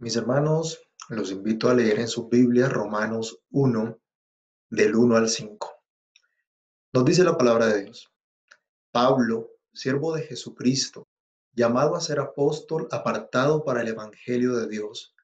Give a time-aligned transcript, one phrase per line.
[0.00, 3.98] Mis hermanos, los invito a leer en su Biblia Romanos 1,
[4.70, 5.72] del 1 al 5.
[6.92, 8.08] Nos dice la palabra de Dios.
[8.92, 11.08] Pablo, siervo de Jesucristo,
[11.52, 15.16] llamado a ser apóstol, apartado para el Evangelio de Dios,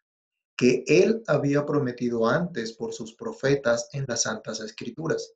[0.56, 5.34] que él había prometido antes por sus profetas en las Santas Escrituras,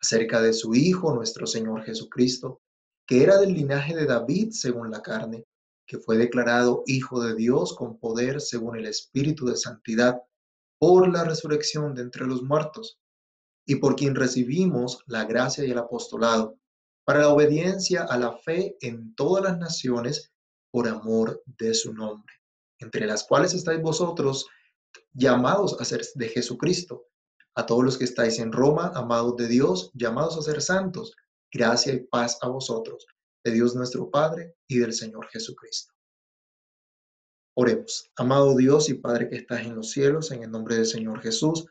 [0.00, 2.60] acerca de su Hijo, nuestro Señor Jesucristo,
[3.06, 5.46] que era del linaje de David según la carne,
[5.86, 10.22] que fue declarado Hijo de Dios con poder según el Espíritu de Santidad,
[10.78, 12.98] por la resurrección de entre los muertos,
[13.66, 16.58] y por quien recibimos la gracia y el apostolado,
[17.04, 20.32] para la obediencia a la fe en todas las naciones
[20.70, 22.34] por amor de su nombre,
[22.78, 24.46] entre las cuales estáis vosotros
[25.12, 27.06] llamados a ser de Jesucristo,
[27.54, 31.14] a todos los que estáis en Roma, amados de Dios, llamados a ser santos,
[31.52, 33.06] gracia y paz a vosotros,
[33.44, 35.92] de Dios nuestro Padre y del Señor Jesucristo.
[37.56, 41.20] Oremos, amado Dios y Padre que estás en los cielos, en el nombre del Señor
[41.20, 41.66] Jesús,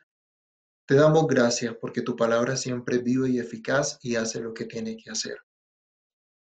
[0.86, 4.66] te damos gracias porque tu palabra siempre es viva y eficaz y hace lo que
[4.66, 5.38] tiene que hacer.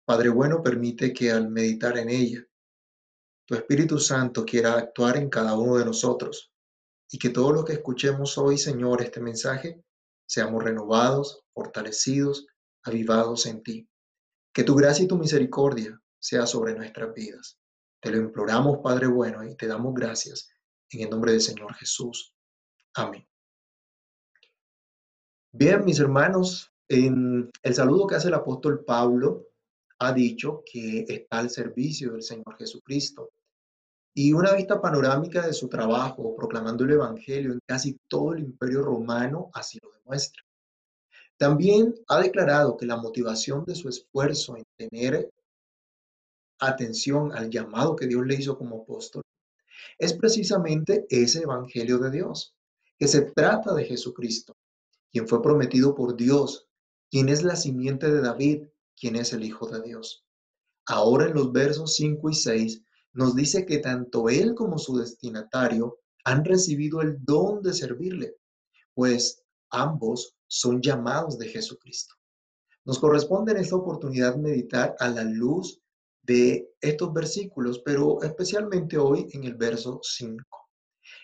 [0.05, 2.45] Padre bueno, permite que al meditar en ella,
[3.47, 6.53] tu Espíritu Santo quiera actuar en cada uno de nosotros
[7.11, 9.83] y que todo lo que escuchemos hoy, Señor, este mensaje,
[10.27, 12.47] seamos renovados, fortalecidos,
[12.83, 13.89] avivados en ti.
[14.55, 17.59] Que tu gracia y tu misericordia sea sobre nuestras vidas.
[18.01, 20.49] Te lo imploramos, Padre bueno, y te damos gracias
[20.91, 22.35] en el nombre del Señor Jesús.
[22.95, 23.27] Amén.
[25.53, 29.49] Bien, mis hermanos, en el saludo que hace el apóstol Pablo
[29.99, 33.31] ha dicho que está al servicio del Señor Jesucristo.
[34.17, 38.83] Y una vista panorámica de su trabajo proclamando el Evangelio en casi todo el imperio
[38.83, 40.43] romano así lo demuestra.
[41.39, 45.31] También ha declarado que la motivación de su esfuerzo en tener
[46.61, 49.23] atención al llamado que Dios le hizo como apóstol
[49.99, 52.55] es precisamente ese Evangelio de Dios,
[52.99, 54.57] que se trata de Jesucristo,
[55.11, 56.69] quien fue prometido por Dios,
[57.11, 60.25] quien es la simiente de David, quien es el Hijo de Dios.
[60.87, 62.83] Ahora en los versos 5 y 6
[63.13, 68.37] nos dice que tanto él como su destinatario han recibido el don de servirle,
[68.95, 69.44] pues
[69.75, 72.15] ambos son llamados de Jesucristo.
[72.85, 75.81] Nos corresponde en esta oportunidad meditar a la luz
[76.23, 80.45] de estos versículos, pero especialmente hoy en el verso 5.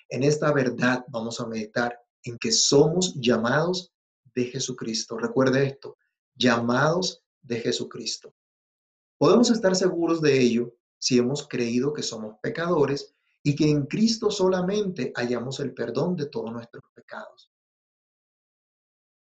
[0.08, 3.92] En esta verdad vamos a meditar en que somos llamados
[4.34, 5.16] de Jesucristo.
[5.16, 5.96] Recuerde esto,
[6.34, 8.34] llamados de Jesucristo.
[9.18, 14.30] Podemos estar seguros de ello si hemos creído que somos pecadores y que en Cristo
[14.30, 17.49] solamente hallamos el perdón de todos nuestros pecados.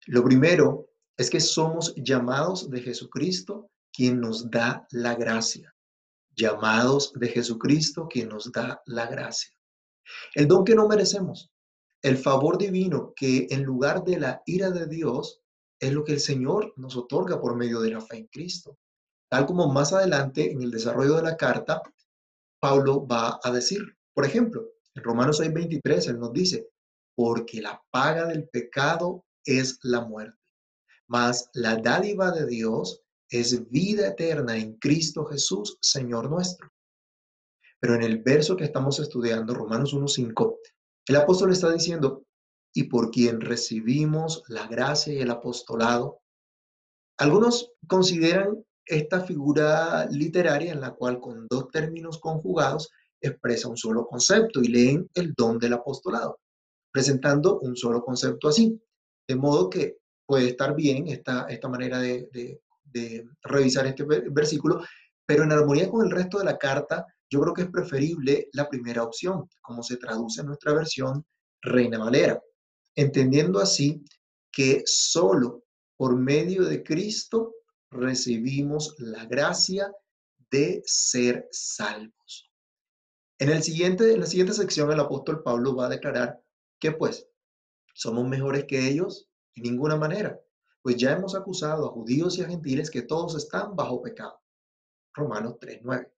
[0.06, 5.75] Lo primero es que somos llamados de Jesucristo, quien nos da la gracia.
[6.37, 9.50] Llamados de Jesucristo, quien nos da la gracia.
[10.34, 11.50] El don que no merecemos,
[12.03, 15.41] el favor divino que en lugar de la ira de Dios
[15.81, 18.78] es lo que el Señor nos otorga por medio de la fe en Cristo.
[19.28, 21.83] Tal como más adelante en el desarrollo de la carta,
[22.61, 23.81] Pablo va a decir,
[24.15, 26.69] por ejemplo, en Romanos 6:23, él nos dice,
[27.15, 30.39] porque la paga del pecado es la muerte.
[31.07, 36.71] Mas la dádiva de Dios es vida eterna en Cristo Jesús, Señor nuestro.
[37.81, 40.56] Pero en el verso que estamos estudiando, Romanos 1.5,
[41.09, 42.27] el apóstol está diciendo,
[42.77, 46.21] y por quien recibimos la gracia y el apostolado.
[47.17, 54.06] Algunos consideran esta figura literaria en la cual con dos términos conjugados expresa un solo
[54.06, 56.39] concepto y leen el don del apostolado,
[56.93, 58.79] presentando un solo concepto así.
[59.28, 62.60] De modo que puede estar bien esta, esta manera de,
[63.42, 64.82] revisar este versículo,
[65.26, 68.69] pero en armonía con el resto de la carta, yo creo que es preferible la
[68.69, 71.26] primera opción, como se traduce en nuestra versión
[71.60, 72.41] Reina Valera,
[72.94, 74.03] entendiendo así
[74.50, 75.64] que solo
[75.97, 77.54] por medio de Cristo
[77.91, 79.93] recibimos la gracia
[80.50, 82.50] de ser salvos.
[83.38, 86.40] En, el siguiente, en la siguiente sección, el apóstol Pablo va a declarar
[86.81, 87.29] que pues
[87.96, 90.38] somos mejores que ellos en ninguna manera,
[90.82, 94.38] pues ya hemos acusado a judíos y a gentiles que todos están bajo pecado.
[95.14, 96.12] Romanos 3.9.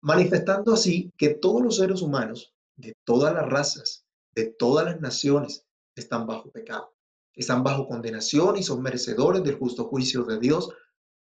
[0.00, 4.04] Manifestando así que todos los seres humanos, de todas las razas,
[4.34, 6.92] de todas las naciones, están bajo pecado.
[7.36, 10.70] Están bajo condenación y son merecedores del justo juicio de Dios,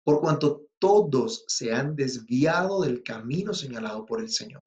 [0.03, 4.61] por cuanto todos se han desviado del camino señalado por el Señor.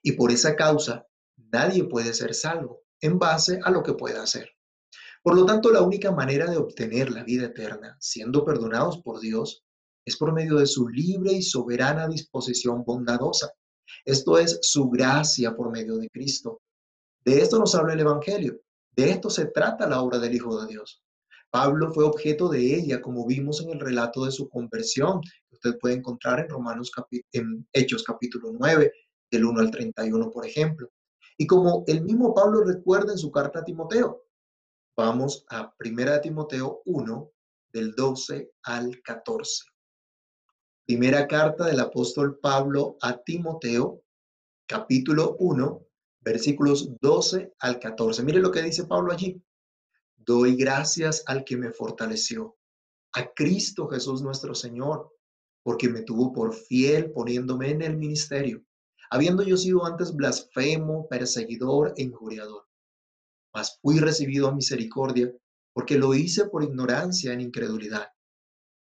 [0.00, 1.06] Y por esa causa,
[1.36, 4.50] nadie puede ser salvo en base a lo que pueda hacer.
[5.22, 9.64] Por lo tanto, la única manera de obtener la vida eterna, siendo perdonados por Dios,
[10.04, 13.52] es por medio de su libre y soberana disposición bondadosa,
[14.04, 16.60] Esto es su gracia por medio de Cristo.
[17.24, 18.60] De esto nos habla el Evangelio.
[18.96, 21.02] De esto se trata la obra del Hijo de Dios.
[21.50, 25.20] Pablo fue objeto de ella, como vimos en el relato de su conversión,
[25.50, 26.92] usted puede encontrar en Romanos,
[27.32, 28.92] en Hechos capítulo 9,
[29.30, 30.88] del 1 al 31, por ejemplo.
[31.38, 34.24] Y como el mismo Pablo recuerda en su carta a Timoteo,
[34.96, 37.30] vamos a 1 Timoteo 1,
[37.72, 39.64] del 12 al 14.
[40.86, 44.02] Primera carta del apóstol Pablo a Timoteo,
[44.66, 45.86] capítulo 1,
[46.20, 48.22] versículos 12 al 14.
[48.22, 49.42] Mire lo que dice Pablo allí.
[50.16, 52.56] Doy gracias al que me fortaleció,
[53.12, 55.12] a Cristo Jesús nuestro Señor,
[55.62, 58.64] porque me tuvo por fiel poniéndome en el ministerio,
[59.10, 62.66] habiendo yo sido antes blasfemo, perseguidor e injuriador.
[63.54, 65.32] Mas fui recibido a misericordia,
[65.72, 68.08] porque lo hice por ignorancia en incredulidad.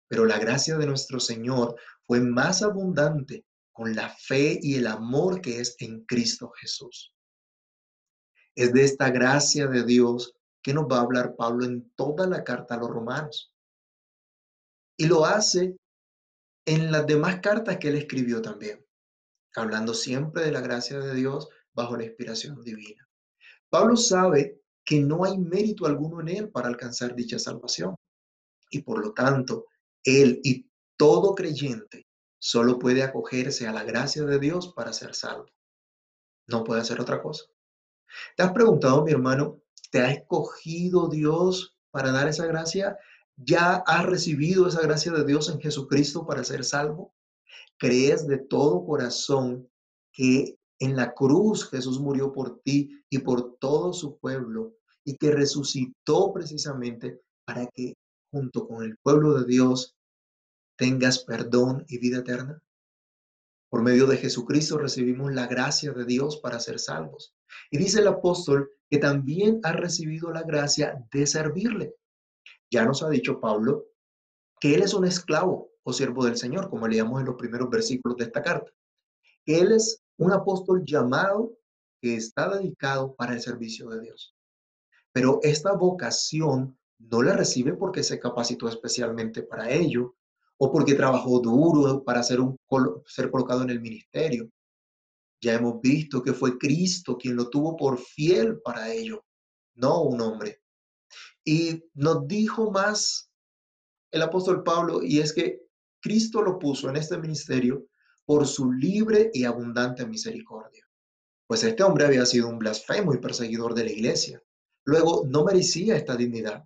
[0.07, 1.75] Pero la gracia de nuestro Señor
[2.05, 7.13] fue más abundante con la fe y el amor que es en Cristo Jesús.
[8.55, 12.43] Es de esta gracia de Dios que nos va a hablar Pablo en toda la
[12.43, 13.53] carta a los romanos.
[14.97, 15.75] Y lo hace
[16.65, 18.85] en las demás cartas que él escribió también,
[19.55, 23.07] hablando siempre de la gracia de Dios bajo la inspiración divina.
[23.69, 27.95] Pablo sabe que no hay mérito alguno en él para alcanzar dicha salvación.
[28.69, 29.67] Y por lo tanto,
[30.03, 32.07] él y todo creyente
[32.39, 35.47] solo puede acogerse a la gracia de Dios para ser salvo.
[36.47, 37.45] No puede hacer otra cosa.
[38.35, 39.61] ¿Te has preguntado, mi hermano,
[39.91, 42.97] ¿te ha escogido Dios para dar esa gracia?
[43.37, 47.13] ¿Ya has recibido esa gracia de Dios en Jesucristo para ser salvo?
[47.77, 49.69] ¿Crees de todo corazón
[50.11, 55.31] que en la cruz Jesús murió por ti y por todo su pueblo y que
[55.31, 57.95] resucitó precisamente para que
[58.31, 59.95] junto con el pueblo de Dios
[60.77, 62.61] tengas perdón y vida eterna?
[63.69, 67.33] Por medio de Jesucristo recibimos la gracia de Dios para ser salvos.
[67.71, 71.95] Y dice el apóstol que también ha recibido la gracia de servirle.
[72.69, 73.87] Ya nos ha dicho Pablo
[74.59, 78.17] que él es un esclavo o siervo del Señor, como leíamos en los primeros versículos
[78.17, 78.71] de esta carta.
[79.45, 81.53] Él es un apóstol llamado
[82.01, 84.35] que está dedicado para el servicio de Dios.
[85.11, 90.15] Pero esta vocación no la recibe porque se capacitó especialmente para ello
[90.57, 92.57] o porque trabajó duro para ser, un,
[93.05, 94.49] ser colocado en el ministerio.
[95.41, 99.25] Ya hemos visto que fue Cristo quien lo tuvo por fiel para ello,
[99.75, 100.61] no un hombre.
[101.43, 103.29] Y nos dijo más
[104.11, 105.62] el apóstol Pablo, y es que
[106.03, 107.87] Cristo lo puso en este ministerio
[108.25, 110.85] por su libre y abundante misericordia.
[111.47, 114.43] Pues este hombre había sido un blasfemo y perseguidor de la iglesia.
[114.83, 116.65] Luego, no merecía esta dignidad.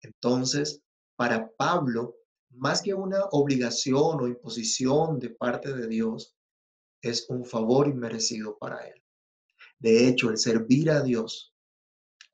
[0.00, 0.80] Entonces,
[1.16, 2.14] para Pablo,
[2.50, 6.36] más que una obligación o imposición de parte de Dios,
[7.02, 9.02] es un favor inmerecido para él.
[9.80, 11.52] De hecho, el servir a Dios,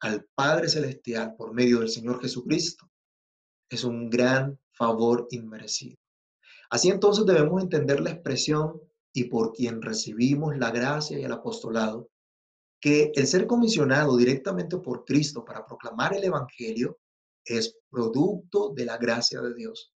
[0.00, 2.90] al Padre Celestial por medio del Señor Jesucristo,
[3.70, 6.01] es un gran favor inmerecido.
[6.72, 8.80] Así entonces debemos entender la expresión
[9.12, 12.08] y por quien recibimos la gracia y el apostolado,
[12.80, 16.98] que el ser comisionado directamente por Cristo para proclamar el Evangelio
[17.44, 19.92] es producto de la gracia de Dios.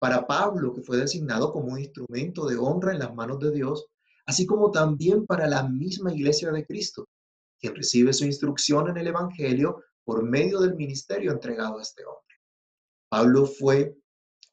[0.00, 3.86] Para Pablo, que fue designado como un instrumento de honra en las manos de Dios,
[4.26, 7.06] así como también para la misma iglesia de Cristo,
[7.60, 12.34] quien recibe su instrucción en el Evangelio por medio del ministerio entregado a este hombre.
[13.08, 13.96] Pablo fue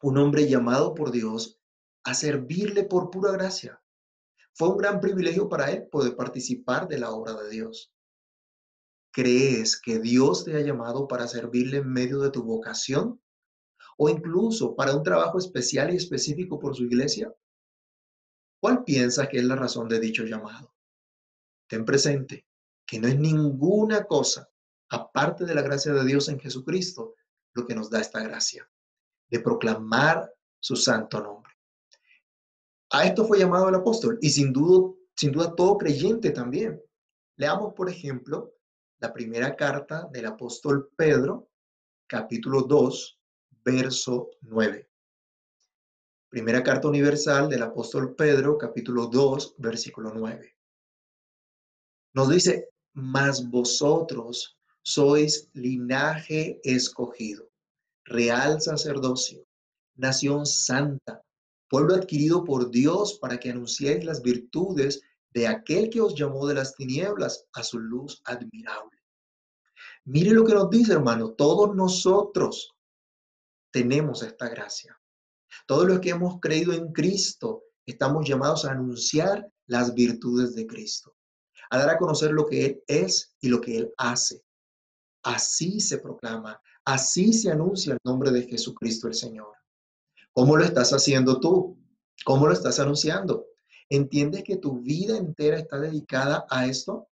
[0.02, 1.58] un hombre llamado por Dios
[2.04, 3.82] a servirle por pura gracia.
[4.52, 7.92] Fue un gran privilegio para él poder participar de la obra de Dios.
[9.12, 13.20] ¿Crees que Dios te ha llamado para servirle en medio de tu vocación?
[13.96, 17.32] ¿O incluso para un trabajo especial y específico por su iglesia?
[18.60, 20.74] ¿Cuál piensas que es la razón de dicho llamado?
[21.68, 22.46] Ten presente
[22.86, 24.50] que no es ninguna cosa,
[24.90, 27.14] aparte de la gracia de Dios en Jesucristo,
[27.54, 28.68] lo que nos da esta gracia,
[29.28, 31.53] de proclamar su santo nombre.
[32.94, 36.80] A esto fue llamado el apóstol y sin duda, todo creyente también.
[37.34, 38.54] Leamos, por ejemplo,
[39.00, 41.48] la primera carta del apóstol Pedro,
[42.06, 43.18] capítulo 2,
[43.64, 44.88] verso 9.
[46.28, 50.56] Primera carta universal del apóstol Pedro, capítulo 2, versículo 9.
[52.12, 57.50] Nos dice, mas vosotros sois linaje escogido,
[58.04, 59.44] real sacerdocio,
[59.96, 61.24] nación santa,
[61.74, 65.02] pueblo adquirido por Dios para que anunciéis las virtudes
[65.32, 69.02] de aquel que os llamó de las tinieblas a su luz admirable.
[70.04, 72.76] Mire lo que nos dice, hermano, todos nosotros
[73.72, 74.96] tenemos esta gracia.
[75.66, 81.16] Todos los que hemos creído en Cristo estamos llamados a anunciar las virtudes de Cristo,
[81.70, 84.44] a dar a conocer lo que Él es y lo que Él hace.
[85.24, 89.63] Así se proclama, así se anuncia el nombre de Jesucristo el Señor.
[90.34, 91.78] ¿Cómo lo estás haciendo tú?
[92.24, 93.46] ¿Cómo lo estás anunciando?
[93.88, 97.08] ¿Entiendes que tu vida entera está dedicada a esto?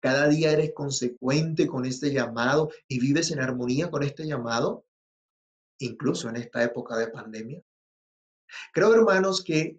[0.00, 4.86] ¿Cada día eres consecuente con este llamado y vives en armonía con este llamado?
[5.80, 7.62] Incluso en esta época de pandemia.
[8.72, 9.78] Creo, hermanos, que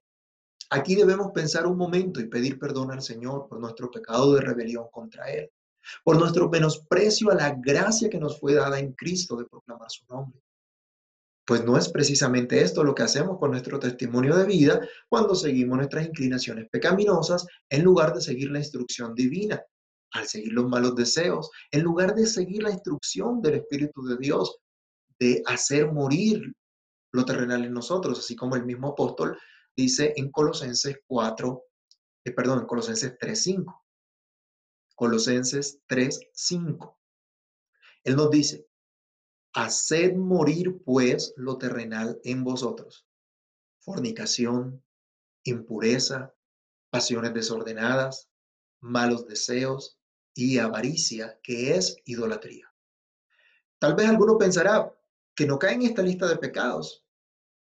[0.70, 4.86] aquí debemos pensar un momento y pedir perdón al Señor por nuestro pecado de rebelión
[4.92, 5.50] contra Él,
[6.04, 10.06] por nuestro menosprecio a la gracia que nos fue dada en Cristo de proclamar su
[10.06, 10.40] nombre.
[11.46, 15.78] Pues no es precisamente esto lo que hacemos con nuestro testimonio de vida cuando seguimos
[15.78, 19.62] nuestras inclinaciones pecaminosas en lugar de seguir la instrucción divina,
[20.12, 24.58] al seguir los malos deseos, en lugar de seguir la instrucción del Espíritu de Dios,
[25.20, 26.54] de hacer morir
[27.12, 29.38] lo terrenal en nosotros, así como el mismo apóstol
[29.76, 31.64] dice en Colosenses 4,
[32.26, 33.82] eh, perdón, en Colosenses 3.5.
[34.96, 36.96] Colosenses 3.5.
[38.04, 38.68] Él nos dice,
[39.54, 43.08] haced morir pues lo terrenal en vosotros,
[43.80, 44.84] fornicación,
[45.44, 46.34] impureza,
[46.90, 48.30] pasiones desordenadas,
[48.80, 50.00] malos deseos
[50.34, 52.74] y avaricia, que es idolatría.
[53.80, 54.94] Tal vez alguno pensará
[55.36, 57.06] que no cae en esta lista de pecados,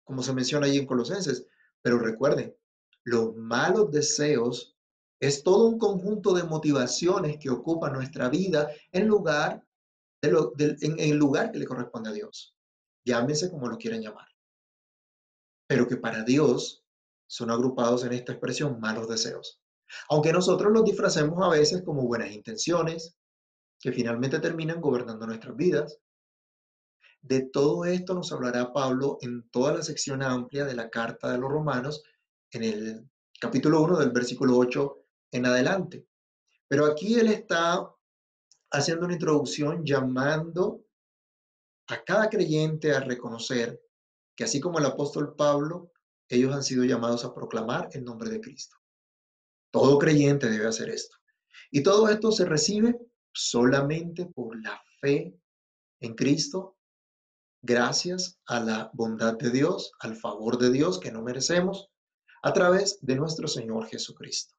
[0.03, 1.45] como se menciona ahí en Colosenses,
[1.81, 2.55] pero recuerden,
[3.03, 4.75] los malos deseos
[5.19, 9.66] es todo un conjunto de motivaciones que ocupan nuestra vida en lugar
[10.21, 12.55] de lo, en el lugar que le corresponde a Dios.
[13.05, 14.27] Llámese como lo quieran llamar.
[15.67, 16.83] Pero que para Dios
[17.27, 19.61] son agrupados en esta expresión malos deseos.
[20.09, 23.15] Aunque nosotros los disfracemos a veces como buenas intenciones,
[23.79, 25.99] que finalmente terminan gobernando nuestras vidas.
[27.21, 31.37] De todo esto nos hablará Pablo en toda la sección amplia de la carta de
[31.37, 32.03] los romanos,
[32.51, 33.09] en el
[33.39, 34.97] capítulo 1 del versículo 8
[35.31, 36.05] en adelante.
[36.67, 37.89] Pero aquí él está
[38.71, 40.83] haciendo una introducción llamando
[41.87, 43.81] a cada creyente a reconocer
[44.35, 45.91] que así como el apóstol Pablo,
[46.29, 48.77] ellos han sido llamados a proclamar el nombre de Cristo.
[49.71, 51.15] Todo creyente debe hacer esto.
[51.71, 52.99] Y todo esto se recibe
[53.33, 55.35] solamente por la fe
[55.99, 56.77] en Cristo,
[57.61, 61.89] gracias a la bondad de Dios, al favor de Dios que no merecemos,
[62.43, 64.55] a través de nuestro Señor Jesucristo.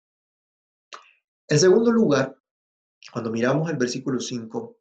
[1.48, 2.37] En segundo lugar,
[3.12, 4.76] cuando miramos el versículo 5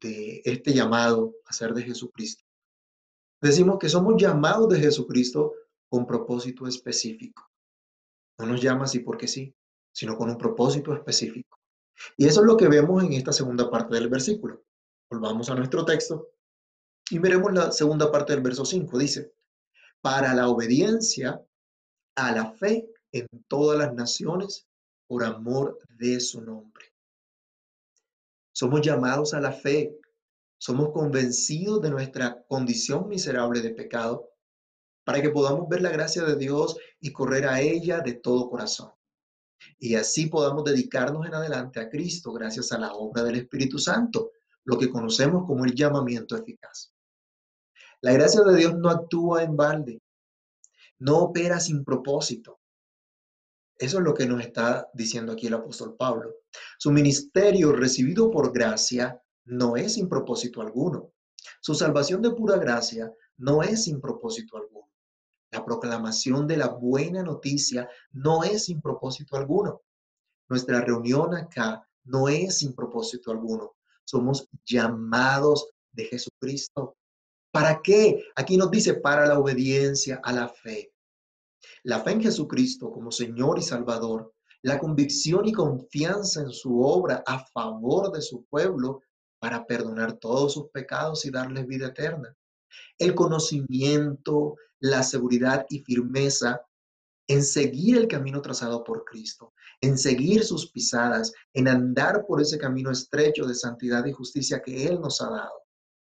[0.00, 2.44] de este llamado a ser de Jesucristo,
[3.40, 5.54] decimos que somos llamados de Jesucristo
[5.88, 7.50] con propósito específico.
[8.38, 9.54] No nos llama así porque sí,
[9.92, 11.58] sino con un propósito específico.
[12.16, 14.62] Y eso es lo que vemos en esta segunda parte del versículo.
[15.10, 16.30] Volvamos a nuestro texto
[17.10, 18.98] y veremos la segunda parte del verso 5.
[18.98, 19.32] Dice,
[20.00, 21.42] para la obediencia
[22.16, 24.66] a la fe en todas las naciones
[25.06, 26.95] por amor de su nombre.
[28.56, 30.00] Somos llamados a la fe,
[30.56, 34.30] somos convencidos de nuestra condición miserable de pecado
[35.04, 38.92] para que podamos ver la gracia de Dios y correr a ella de todo corazón.
[39.78, 44.30] Y así podamos dedicarnos en adelante a Cristo gracias a la obra del Espíritu Santo,
[44.64, 46.94] lo que conocemos como el llamamiento eficaz.
[48.00, 50.00] La gracia de Dios no actúa en balde,
[51.00, 52.58] no opera sin propósito.
[53.76, 56.36] Eso es lo que nos está diciendo aquí el apóstol Pablo.
[56.78, 61.12] Su ministerio recibido por gracia no es sin propósito alguno.
[61.60, 64.88] Su salvación de pura gracia no es sin propósito alguno.
[65.50, 69.82] La proclamación de la buena noticia no es sin propósito alguno.
[70.48, 73.76] Nuestra reunión acá no es sin propósito alguno.
[74.04, 76.96] Somos llamados de Jesucristo.
[77.50, 78.24] ¿Para qué?
[78.36, 80.92] Aquí nos dice para la obediencia a la fe.
[81.82, 84.34] La fe en Jesucristo como Señor y Salvador,
[84.66, 89.00] la convicción y confianza en su obra a favor de su pueblo
[89.38, 92.36] para perdonar todos sus pecados y darles vida eterna.
[92.98, 96.60] El conocimiento, la seguridad y firmeza
[97.28, 102.58] en seguir el camino trazado por Cristo, en seguir sus pisadas, en andar por ese
[102.58, 105.62] camino estrecho de santidad y justicia que Él nos ha dado,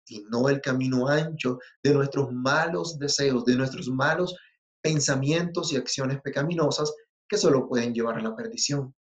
[0.07, 4.37] y no el camino ancho de nuestros malos deseos, de nuestros malos
[4.83, 6.95] pensamientos y acciones pecaminosas
[7.28, 8.95] que solo pueden llevar a la perdición.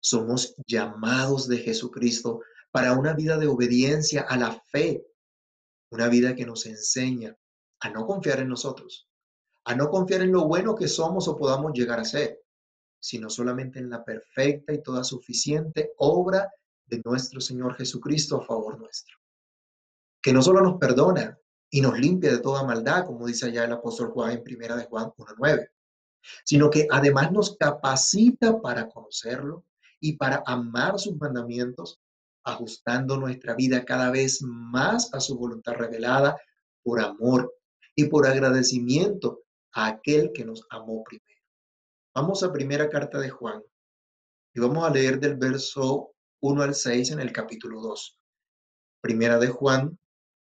[0.00, 2.40] Somos llamados de Jesucristo
[2.70, 5.06] para una vida de obediencia a la fe,
[5.90, 7.36] una vida que nos enseña
[7.80, 9.08] a no confiar en nosotros,
[9.64, 12.40] a no confiar en lo bueno que somos o podamos llegar a ser,
[13.00, 16.50] sino solamente en la perfecta y toda suficiente obra
[16.86, 19.16] de nuestro Señor Jesucristo a favor nuestro.
[20.22, 21.38] Que no solo nos perdona
[21.70, 24.84] y nos limpia de toda maldad, como dice allá el apóstol Juan en primera de
[24.84, 25.70] Juan 1.9,
[26.44, 29.64] sino que además nos capacita para conocerlo
[30.00, 32.00] y para amar sus mandamientos,
[32.44, 36.36] ajustando nuestra vida cada vez más a su voluntad revelada
[36.82, 37.54] por amor
[37.94, 41.40] y por agradecimiento a aquel que nos amó primero.
[42.14, 43.62] Vamos a primera carta de Juan
[44.54, 48.20] y vamos a leer del verso 1 al 6 en el capítulo 2.
[49.00, 49.98] Primera de Juan,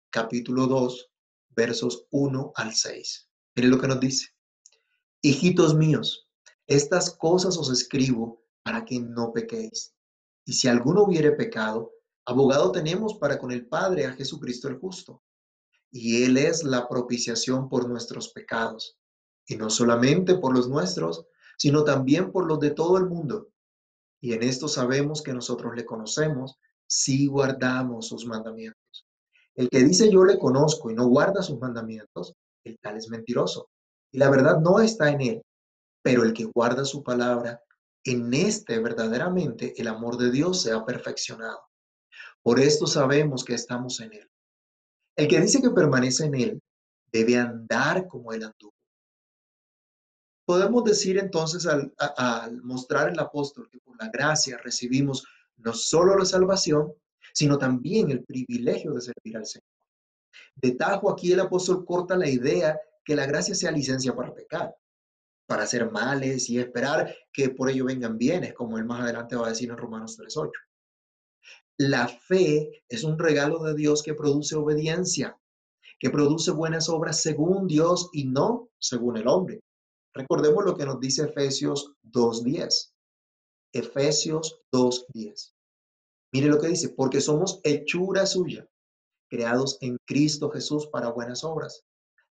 [0.10, 1.10] capítulo 2,
[1.50, 3.30] versos 1 al 6.
[3.56, 4.37] Miren lo que nos dice.
[5.24, 6.28] Hijitos míos,
[6.68, 9.96] estas cosas os escribo para que no pequéis.
[10.46, 11.92] Y si alguno hubiere pecado,
[12.24, 15.24] abogado tenemos para con el Padre a Jesucristo el justo.
[15.92, 18.96] Y Él es la propiciación por nuestros pecados,
[19.48, 21.26] y no solamente por los nuestros,
[21.58, 23.48] sino también por los de todo el mundo.
[24.22, 29.08] Y en esto sabemos que nosotros le conocemos si guardamos sus mandamientos.
[29.56, 33.72] El que dice yo le conozco y no guarda sus mandamientos, el tal es mentiroso
[34.18, 35.42] la verdad no está en él.
[36.02, 37.62] Pero el que guarda su palabra,
[38.04, 41.62] en este verdaderamente el amor de Dios se ha perfeccionado.
[42.42, 44.32] Por esto sabemos que estamos en él.
[45.16, 46.64] El que dice que permanece en él
[47.12, 48.74] debe andar como él anduvo.
[50.46, 51.94] Podemos decir entonces al,
[52.64, 56.92] mostrar el apóstol que por la gracia recibimos no solo la salvación,
[57.34, 59.68] sino también el privilegio de servir al Señor.
[60.56, 60.76] De
[61.12, 64.76] aquí el apóstol corta la idea que la gracia sea licencia para pecar,
[65.48, 69.46] para hacer males y esperar que por ello vengan bienes, como él más adelante va
[69.46, 70.52] a decir en Romanos 3.8.
[71.78, 75.40] La fe es un regalo de Dios que produce obediencia,
[76.00, 79.62] que produce buenas obras según Dios y no según el hombre.
[80.14, 82.92] Recordemos lo que nos dice Efesios 2.10.
[83.72, 85.54] Efesios 2.10.
[86.34, 88.68] Mire lo que dice, porque somos hechura suya,
[89.30, 91.87] creados en Cristo Jesús para buenas obras,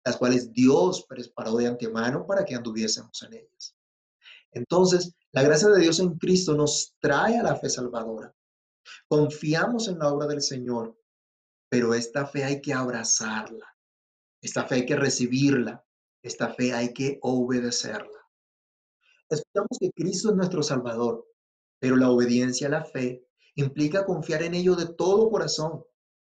[0.06, 3.76] las cuales Dios preparó de antemano para que anduviésemos en ellas.
[4.52, 8.32] Entonces, la gracia de Dios en Cristo nos trae a la fe salvadora.
[9.08, 10.96] Confiamos en la obra del Señor,
[11.68, 13.66] pero esta fe hay que abrazarla.
[14.40, 15.84] Esta fe hay que recibirla.
[16.22, 18.28] Esta fe hay que obedecerla.
[19.28, 21.26] Escuchamos que Cristo es nuestro Salvador,
[21.80, 23.26] pero la obediencia a la fe
[23.56, 25.84] implica confiar en ello de todo corazón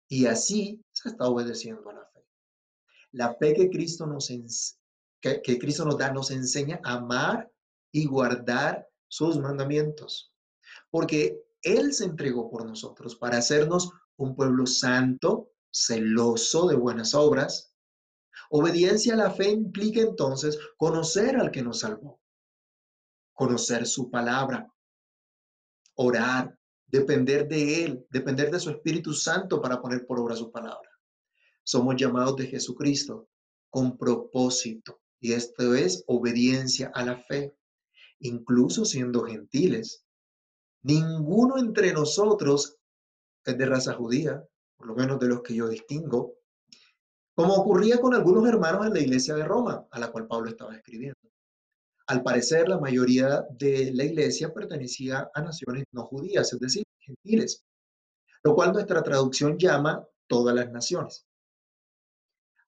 [0.07, 2.04] y así se está obedeciendo a la.
[3.15, 4.27] La fe que Cristo nos,
[5.21, 7.49] que, Cristo nos da nos enseña a amar
[7.93, 10.33] y guardar sus mandamientos,
[10.89, 17.73] porque Él se entregó por nosotros para hacernos un pueblo santo, celoso de buenas obras.
[18.49, 22.19] Obediencia a la fe implica entonces conocer al que nos salvó,
[23.33, 24.69] conocer su palabra,
[25.93, 30.94] orar, depender de Él, depender de su Espíritu Santo para poner por obra su palabra.
[31.65, 33.27] Somos llamados de Jesucristo
[33.71, 37.57] con propósito y esto es obediencia a la fe,
[38.19, 40.05] incluso siendo gentiles.
[40.83, 42.77] Ninguno entre nosotros
[43.43, 44.47] es de raza judía,
[44.77, 46.35] por lo menos de los que yo distingo,
[47.33, 50.75] como ocurría con algunos hermanos en la iglesia de Roma, a la cual Pablo estaba
[50.75, 51.19] escribiendo.
[52.05, 57.65] Al parecer, la mayoría de la iglesia pertenecía a naciones no judías, es decir, gentiles,
[58.43, 61.24] lo cual nuestra traducción llama todas las naciones.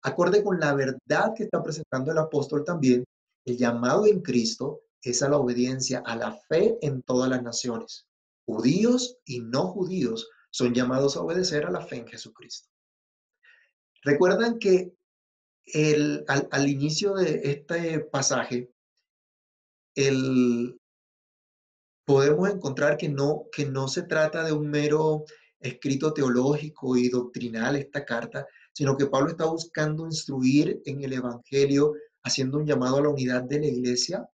[0.08, 3.04] Acorde con la verdad que está presentando el apóstol también,
[3.46, 8.08] el llamado en Cristo es a la obediencia, a la fe en todas las naciones.
[8.46, 12.70] Judíos y no judíos son llamados a obedecer a la fe en Jesucristo.
[14.02, 14.94] Recuerdan que
[16.52, 18.72] al, inicio de este pasaje,
[22.06, 25.26] podemos encontrar que no se trata de un mero
[25.60, 31.96] escrito teológico y doctrinal esta carta, sino que Pablo está buscando instruir en el Evangelio,
[32.22, 34.30] haciendo un llamado a la unidad de la iglesia.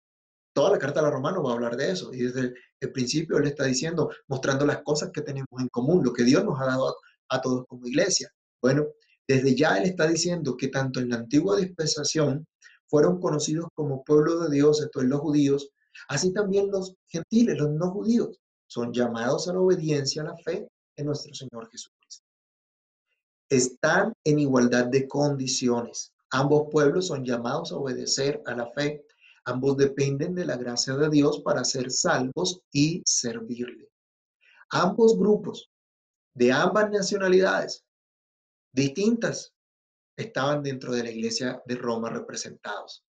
[0.51, 2.11] Toda la carta a los romanos va a hablar de eso.
[2.11, 6.11] Y desde el principio él está diciendo, mostrando las cosas que tenemos en común, lo
[6.11, 6.93] que Dios nos ha dado a,
[7.29, 8.33] a todos como iglesia.
[8.59, 8.87] Bueno,
[9.27, 12.47] desde ya él está diciendo que tanto en la antigua dispensación
[12.87, 15.69] fueron conocidos como pueblo de Dios, esto es los judíos,
[16.07, 20.67] así también los gentiles, los no judíos, son llamados a la obediencia, a la fe
[20.95, 22.30] en nuestro Señor Jesucristo
[23.51, 26.13] están en igualdad de condiciones.
[26.31, 29.05] Ambos pueblos son llamados a obedecer a la fe.
[29.43, 33.89] Ambos dependen de la gracia de Dios para ser salvos y servirle.
[34.69, 35.69] Ambos grupos
[36.33, 37.83] de ambas nacionalidades
[38.73, 39.53] distintas
[40.15, 43.03] estaban dentro de la iglesia de Roma representados.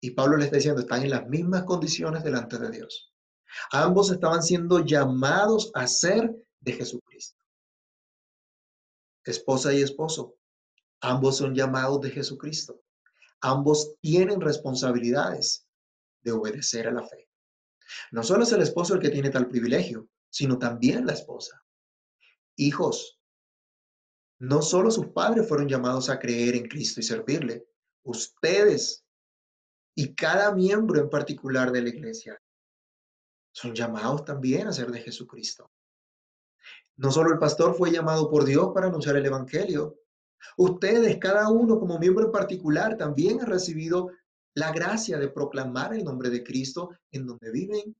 [0.00, 3.12] Y Pablo le está diciendo, están en las mismas condiciones delante de Dios.
[3.72, 7.07] Ambos estaban siendo llamados a ser de Jesucristo
[9.30, 10.36] esposa y esposo.
[11.00, 12.80] Ambos son llamados de Jesucristo.
[13.40, 15.66] Ambos tienen responsabilidades
[16.22, 17.28] de obedecer a la fe.
[18.10, 21.64] No solo es el esposo el que tiene tal privilegio, sino también la esposa.
[22.56, 23.20] Hijos,
[24.40, 27.66] no solo sus padres fueron llamados a creer en Cristo y servirle,
[28.04, 29.04] ustedes
[29.94, 32.40] y cada miembro en particular de la iglesia
[33.52, 35.72] son llamados también a ser de Jesucristo.
[36.98, 40.00] No solo el pastor fue llamado por Dios para anunciar el Evangelio,
[40.56, 44.10] ustedes, cada uno como miembro particular, también han recibido
[44.54, 47.96] la gracia de proclamar el nombre de Cristo en donde viven,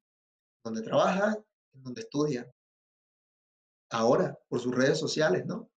[0.65, 1.37] donde trabajan,
[1.75, 2.51] en donde estudian.
[3.91, 5.71] Ahora, por sus redes sociales, ¿no?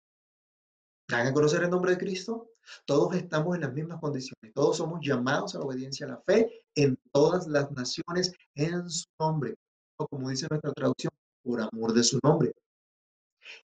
[1.09, 2.53] ¿Dan a conocer el nombre de Cristo?
[2.85, 4.55] Todos estamos en las mismas condiciones.
[4.55, 9.07] Todos somos llamados a la obediencia a la fe en todas las naciones en su
[9.19, 9.57] nombre.
[9.97, 12.53] O como dice nuestra traducción, por amor de su nombre.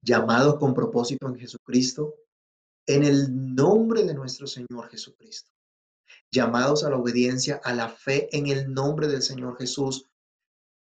[0.03, 2.14] Llamados con propósito en Jesucristo,
[2.87, 5.51] en el nombre de nuestro Señor Jesucristo.
[6.31, 10.09] Llamados a la obediencia, a la fe en el nombre del Señor Jesús.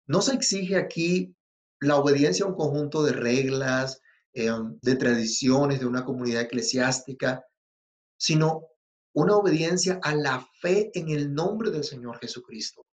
[0.07, 1.35] No se exige aquí
[1.79, 4.01] la obediencia a un conjunto de reglas,
[4.33, 7.45] eh, de tradiciones de una comunidad eclesiástica,
[8.17, 8.67] sino
[9.13, 12.85] una obediencia a la fe en el nombre del Señor Jesucristo.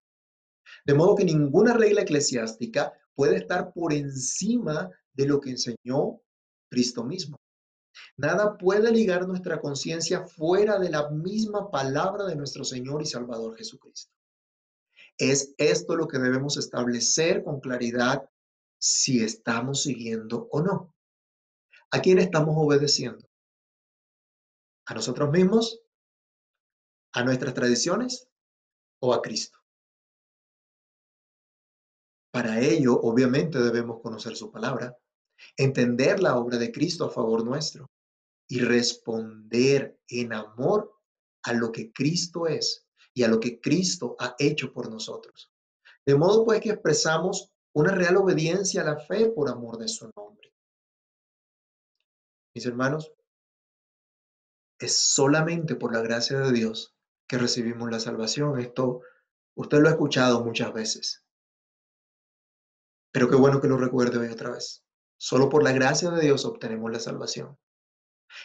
[0.84, 6.20] De modo que ninguna regla eclesiástica puede estar por encima de lo que enseñó
[6.70, 7.36] Cristo mismo.
[8.16, 13.56] Nada puede ligar nuestra conciencia fuera de la misma palabra de nuestro Señor y Salvador
[13.56, 14.12] Jesucristo.
[15.18, 18.28] Es esto lo que debemos establecer con claridad
[18.78, 20.94] si estamos siguiendo o no.
[21.90, 23.28] ¿A quién estamos obedeciendo?
[24.86, 25.80] ¿A nosotros mismos?
[27.12, 28.28] ¿A nuestras tradiciones?
[29.00, 29.61] ¿O a Cristo?
[32.32, 34.96] Para ello, obviamente, debemos conocer su palabra,
[35.56, 37.90] entender la obra de Cristo a favor nuestro
[38.48, 40.92] y responder en amor
[41.42, 45.52] a lo que Cristo es y a lo que Cristo ha hecho por nosotros.
[46.06, 50.10] De modo pues que expresamos una real obediencia a la fe por amor de su
[50.16, 50.52] nombre.
[52.54, 53.12] Mis hermanos,
[54.78, 56.94] es solamente por la gracia de Dios
[57.28, 58.58] que recibimos la salvación.
[58.58, 59.02] Esto
[59.54, 61.21] usted lo ha escuchado muchas veces.
[63.12, 64.84] Pero qué bueno que lo recuerde hoy otra vez.
[65.18, 67.56] Solo por la gracia de Dios obtenemos la salvación.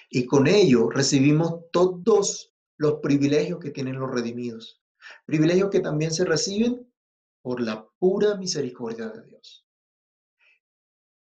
[0.09, 4.83] Y con ello recibimos todos los privilegios que tienen los redimidos.
[5.25, 6.93] Privilegios que también se reciben
[7.41, 9.65] por la pura misericordia de Dios.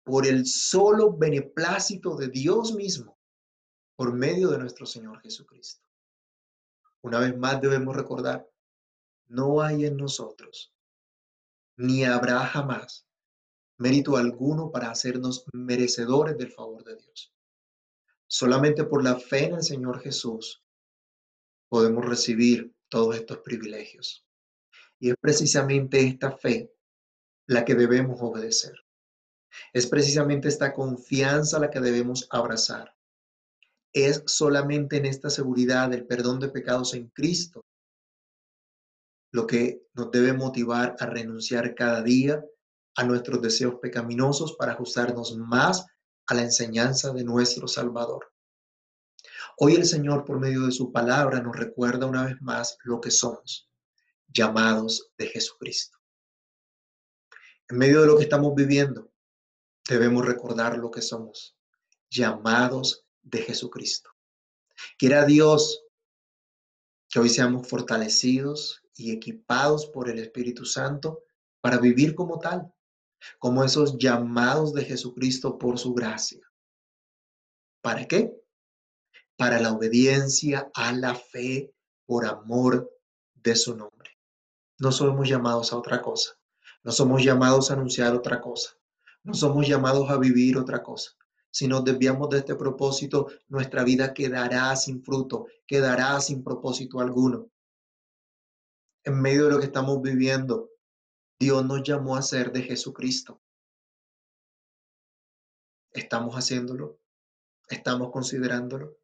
[0.05, 3.19] Por el solo beneplácito de Dios mismo
[3.97, 5.87] por medio de nuestro Señor Jesucristo.
[7.03, 8.49] Una vez más debemos recordar,
[9.29, 10.75] no hay en nosotros,
[11.77, 13.10] ni habrá jamás
[13.81, 17.35] mérito alguno para hacernos merecedores del favor de Dios.
[18.29, 20.63] Solamente por la fe en el Señor Jesús
[21.69, 24.25] podemos recibir todos estos privilegios.
[24.99, 26.73] Y es precisamente esta fe
[27.47, 28.75] la que debemos obedecer.
[29.73, 32.95] Es precisamente esta confianza la que debemos abrazar
[33.93, 37.65] es solamente en esta seguridad del perdón de pecados en Cristo
[39.33, 42.45] lo que nos debe motivar a renunciar cada día
[43.01, 45.87] a nuestros deseos pecaminosos para ajustarnos más
[46.27, 48.31] a la enseñanza de nuestro Salvador.
[49.57, 53.11] Hoy el Señor, por medio de su palabra, nos recuerda una vez más lo que
[53.11, 53.71] somos,
[54.29, 55.99] llamados de Jesucristo.
[57.71, 59.11] En medio de lo que estamos viviendo,
[59.89, 61.57] debemos recordar lo que somos,
[62.11, 64.11] llamados de Jesucristo.
[64.99, 65.87] Quiera Dios
[67.09, 71.23] que hoy seamos fortalecidos y equipados por el Espíritu Santo
[71.63, 72.71] para vivir como tal,
[73.39, 76.41] como esos llamados de Jesucristo por su gracia.
[77.83, 78.33] ¿Para qué?
[79.37, 81.73] Para la obediencia a la fe
[82.07, 82.91] por amor
[83.35, 84.11] de su nombre.
[84.79, 86.39] No somos llamados a otra cosa.
[86.83, 88.77] No somos llamados a anunciar otra cosa.
[89.23, 91.11] No somos llamados a vivir otra cosa.
[91.51, 97.51] Si nos desviamos de este propósito, nuestra vida quedará sin fruto, quedará sin propósito alguno.
[99.05, 100.70] En medio de lo que estamos viviendo,
[101.41, 103.43] Dios nos llamó a ser de Jesucristo.
[105.93, 107.01] ¿Estamos haciéndolo?
[107.69, 108.99] ¿Estamos considerándolo?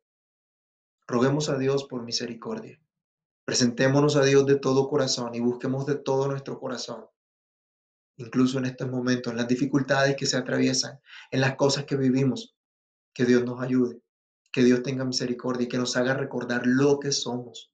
[1.09, 2.81] Roguemos a Dios por misericordia.
[3.45, 7.07] Presentémonos a Dios de todo corazón y busquemos de todo nuestro corazón
[8.17, 12.55] incluso en estos momentos, en las dificultades que se atraviesan, en las cosas que vivimos.
[13.13, 14.03] Que Dios nos ayude,
[14.53, 17.73] que Dios tenga misericordia y que nos haga recordar lo que somos.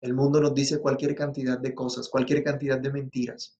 [0.00, 3.57] El mundo nos dice cualquier cantidad de cosas, cualquier cantidad de mentiras,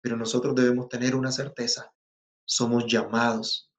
[0.00, 1.92] pero nosotros debemos tener una certeza.
[2.44, 3.70] Somos llamados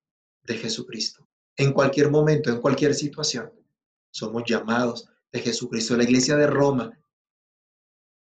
[0.44, 1.28] de Jesucristo.
[1.56, 3.52] En cualquier momento, en cualquier situación,
[4.12, 5.98] somos llamados de Jesucristo.
[5.98, 6.98] La iglesia de Roma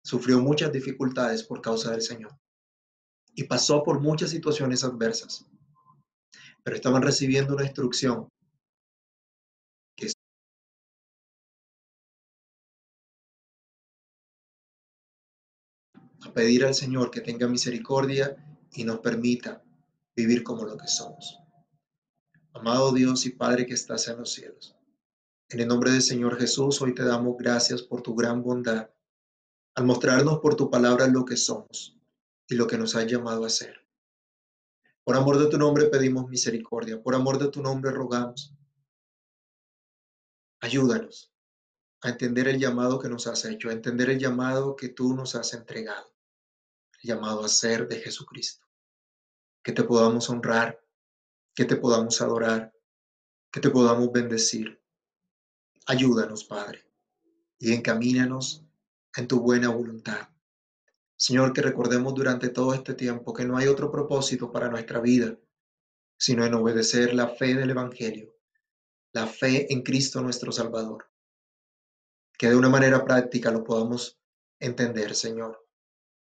[0.03, 2.37] sufrió muchas dificultades por causa del Señor
[3.35, 5.45] y pasó por muchas situaciones adversas,
[6.63, 8.29] pero estaban recibiendo una instrucción
[16.33, 18.35] pedir al Señor que tenga misericordia
[18.71, 19.63] y nos permita
[20.15, 21.39] vivir como lo que somos.
[22.53, 24.75] Amado Dios y Padre que estás en los cielos,
[25.49, 28.89] en el nombre del Señor Jesús, hoy te damos gracias por tu gran bondad
[29.75, 31.97] al mostrarnos por tu palabra lo que somos
[32.47, 33.87] y lo que nos has llamado a ser.
[35.03, 38.53] Por amor de tu nombre pedimos misericordia, por amor de tu nombre rogamos.
[40.59, 41.33] Ayúdanos
[42.01, 45.35] a entender el llamado que nos has hecho, a entender el llamado que tú nos
[45.35, 46.13] has entregado,
[47.01, 48.65] llamado a ser de Jesucristo.
[49.63, 50.81] Que te podamos honrar,
[51.55, 52.73] que te podamos adorar,
[53.51, 54.81] que te podamos bendecir.
[55.85, 56.85] Ayúdanos, Padre,
[57.57, 58.63] y encamínanos
[59.15, 60.29] en tu buena voluntad.
[61.15, 65.37] Señor, que recordemos durante todo este tiempo que no hay otro propósito para nuestra vida,
[66.17, 68.35] sino en obedecer la fe del Evangelio,
[69.11, 71.09] la fe en Cristo nuestro Salvador.
[72.37, 74.17] Que de una manera práctica lo podamos
[74.59, 75.67] entender, Señor,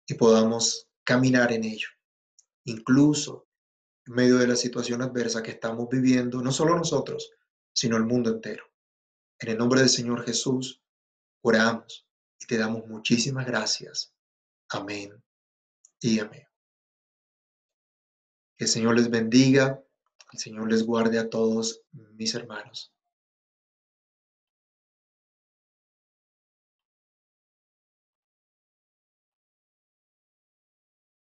[0.08, 1.88] y podamos caminar en ello,
[2.64, 3.46] incluso
[4.06, 7.30] en medio de la situación adversa que estamos viviendo, no solo nosotros,
[7.74, 8.64] sino el mundo entero.
[9.38, 10.82] En el nombre del Señor Jesús,
[11.42, 12.08] oramos
[12.40, 14.14] y te damos muchísimas gracias.
[14.70, 15.22] Amén
[16.00, 16.46] y amén.
[18.56, 19.84] Que el Señor les bendiga,
[20.32, 22.92] el Señor les guarde a todos mis hermanos.